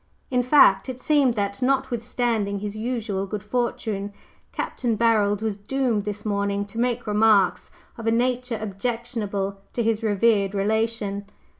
In 0.31 0.41
fact, 0.41 0.89
it 0.89 0.99
seemed 0.99 1.35
that, 1.35 1.61
notwithstanding 1.61 2.57
his 2.57 2.75
usual 2.75 3.27
good 3.27 3.43
fortune, 3.43 4.13
Capt. 4.51 4.81
Barold 4.97 5.43
was 5.43 5.57
doomed 5.57 6.05
this 6.05 6.25
morning 6.25 6.65
to 6.65 6.79
make 6.79 7.05
remarks 7.05 7.69
of 7.99 8.07
a 8.07 8.11
nature 8.11 8.57
objectionable 8.59 9.61
to 9.73 9.83
his 9.83 10.01
revered 10.01 10.55
relation. 10.55 11.27